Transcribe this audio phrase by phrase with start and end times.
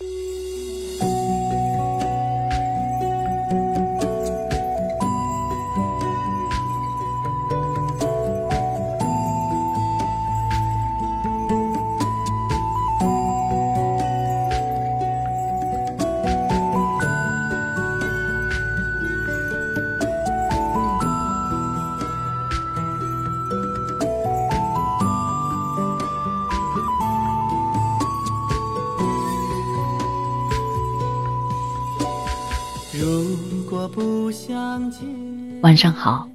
[0.00, 0.31] you
[35.60, 36.26] 晚上好，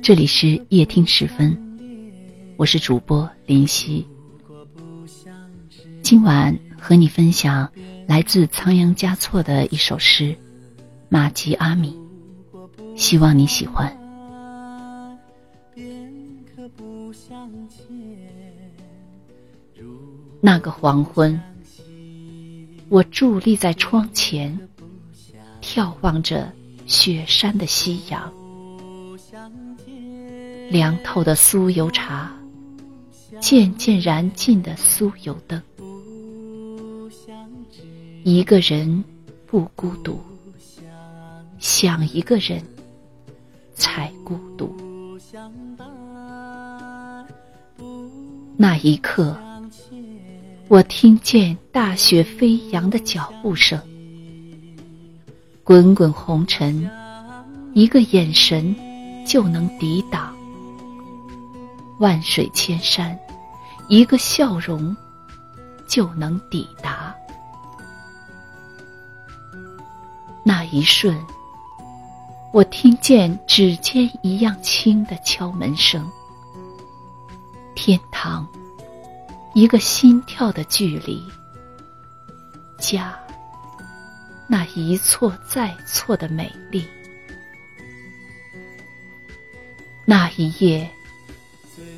[0.00, 1.58] 这里是夜听时分，
[2.56, 4.06] 我是主播林夕。
[6.00, 7.68] 今晚和你分享
[8.06, 10.26] 来自仓央嘉措的一首诗
[11.08, 11.98] 《玛吉阿米》，
[12.96, 13.98] 希望你喜欢。
[20.40, 21.40] 那个黄昏，
[22.88, 24.56] 我伫立在窗前，
[25.60, 26.48] 眺望着。
[26.90, 28.32] 雪山的夕阳，
[30.68, 32.32] 凉透的酥油茶，
[33.40, 35.62] 渐渐燃尽的酥油灯。
[38.24, 39.04] 一个人
[39.46, 40.20] 不孤独，
[41.60, 42.60] 想一个人
[43.72, 44.76] 才孤独。
[48.56, 49.38] 那一刻，
[50.66, 53.80] 我听见大雪飞扬的脚步声。
[55.70, 56.90] 滚滚红尘，
[57.74, 58.74] 一个眼神
[59.24, 60.34] 就能抵挡；
[62.00, 63.16] 万水千山，
[63.86, 64.96] 一个笑容
[65.86, 67.14] 就能抵达。
[70.42, 71.16] 那一瞬，
[72.52, 76.04] 我听见指尖一样轻的敲门声。
[77.76, 78.44] 天堂，
[79.54, 81.22] 一个心跳的距离。
[82.76, 83.19] 家。
[84.50, 86.84] 那一错再错的美丽，
[90.04, 90.90] 那一夜，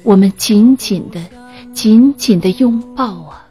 [0.03, 1.27] 我们紧紧的、
[1.73, 3.49] 紧紧的拥抱啊！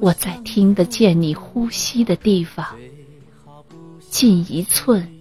[0.00, 2.64] 我在听得见你呼吸的地方，
[4.08, 5.12] 近一寸，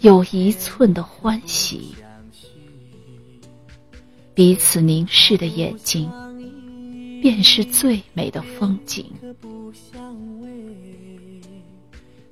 [0.00, 1.94] 有一寸的欢喜，
[4.34, 6.10] 彼此凝视的眼睛，
[7.24, 9.10] 便是最美的风景。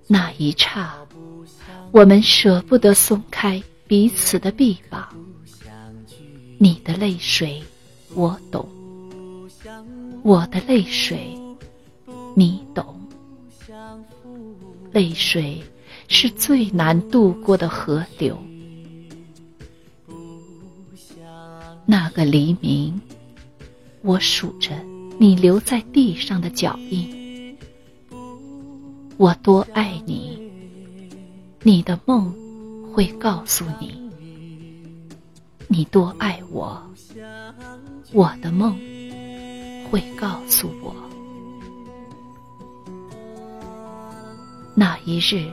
[0.06, 0.94] 那一刹，
[1.92, 5.08] 我们舍不得松开彼此的臂膀。
[6.58, 7.62] 你的泪水，
[8.12, 8.66] 我懂；
[10.22, 11.34] 我的泪水，
[12.36, 12.94] 你懂。
[14.92, 15.58] 泪水
[16.08, 18.38] 是最难渡过的河流。
[21.86, 23.00] 那个黎明，
[24.04, 24.72] 我数着
[25.18, 27.56] 你留在地上的脚印。
[29.16, 30.50] 我多爱你，
[31.62, 32.34] 你的梦
[32.92, 33.90] 会告诉你；
[35.68, 36.82] 你多爱我，
[38.12, 38.76] 我的梦
[39.88, 40.92] 会告诉我。
[44.74, 45.48] 那一日，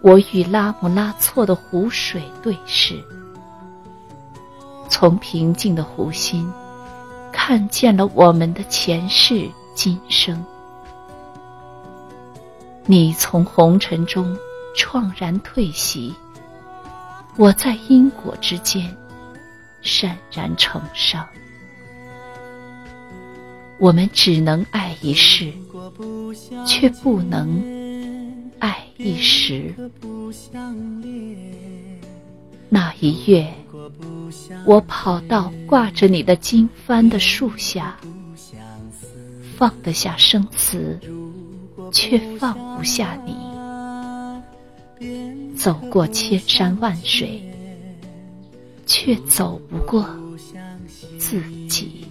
[0.00, 3.02] 我与拉姆拉措的湖水对视，
[4.88, 6.48] 从平静的湖心，
[7.48, 10.44] 看见了我们的前世今生。
[12.86, 14.36] 你从红尘中
[14.76, 16.12] 怆然退席，
[17.36, 18.92] 我在因果之间
[19.80, 21.24] 潸然成伤。
[23.78, 25.52] 我们只能爱一世，
[26.66, 27.62] 却不能
[28.58, 29.72] 爱一时。
[32.68, 33.46] 那一月，
[34.64, 37.96] 我跑到挂着你的经幡的树下，
[39.56, 40.98] 放得下生死。
[41.92, 43.36] 却放不下你，
[45.54, 47.40] 走过千山万水，
[48.86, 50.04] 却走不过
[51.16, 52.04] 自己。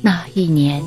[0.00, 0.82] 那一年，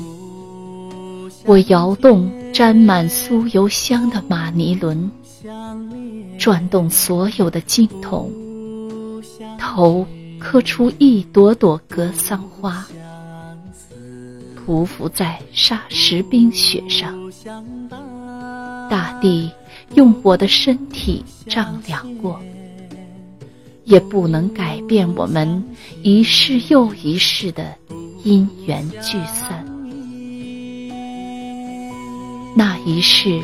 [1.46, 5.08] 我摇动沾满酥油香的马尼轮，
[6.38, 8.30] 转动所有的经筒，
[9.58, 10.06] 头
[10.38, 12.86] 磕出一朵朵格桑花。
[14.66, 17.14] 匍匐在沙石冰雪上，
[18.88, 19.50] 大地
[19.94, 22.40] 用我的身体丈量过，
[23.84, 25.62] 也不能改变我们
[26.02, 27.74] 一世又一世的
[28.22, 29.62] 因缘聚散。
[32.56, 33.38] 那一世，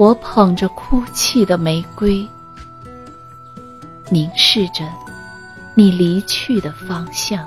[0.00, 2.26] 我捧着哭泣的玫瑰，
[4.08, 4.90] 凝视着
[5.74, 7.46] 你离去的方向。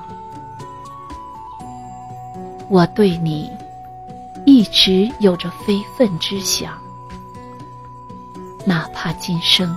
[2.69, 3.50] 我对你
[4.45, 6.77] 一直有着非分之想，
[8.67, 9.75] 哪怕今生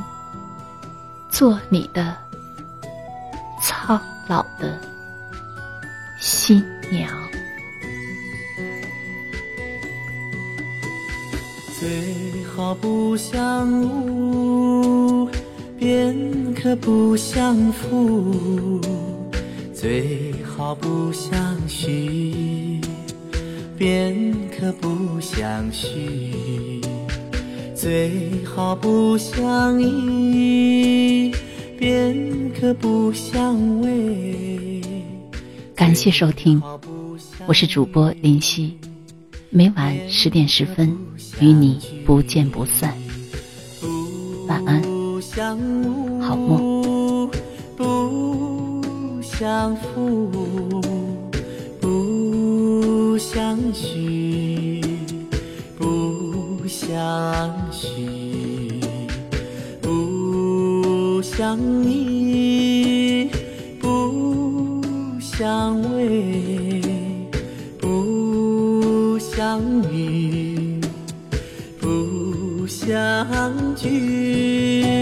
[1.30, 2.14] 做你的
[3.62, 4.78] 苍老的
[6.20, 7.10] 新娘。
[12.56, 15.28] 好不相误，
[15.78, 16.16] 便
[16.54, 18.80] 可不相负；
[19.74, 22.80] 最好不相许，
[23.76, 26.80] 便可不相许；
[27.74, 28.10] 最
[28.42, 31.30] 好不相依，
[31.78, 34.82] 便可不相偎。
[35.74, 36.62] 感谢收听，
[37.46, 38.74] 我是主播林夕。
[39.56, 40.94] 每晚十点十分，
[41.40, 42.92] 与你不见不散。
[44.46, 44.82] 晚安，
[46.20, 47.30] 好梦。
[47.74, 50.82] 不相负，
[51.80, 54.82] 不相许，
[55.78, 58.78] 不相许，
[59.80, 63.30] 不相依，
[63.80, 64.82] 不
[65.18, 66.85] 相偎。
[69.46, 69.62] 相
[69.92, 70.80] 遇
[71.80, 73.24] 不相
[73.76, 74.95] 聚。